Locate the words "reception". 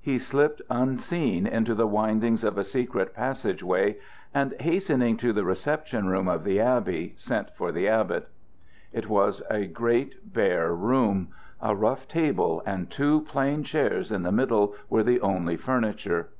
5.44-6.08